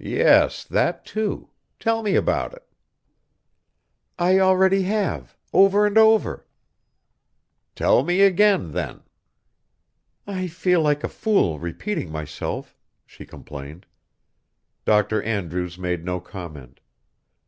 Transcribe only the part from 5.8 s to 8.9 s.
and over." "Tell me again,